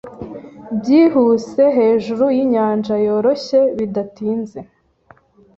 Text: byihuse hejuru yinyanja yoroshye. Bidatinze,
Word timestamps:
byihuse 0.77 1.63
hejuru 1.77 2.25
yinyanja 2.35 2.93
yoroshye. 3.05 3.59
Bidatinze, 3.77 4.59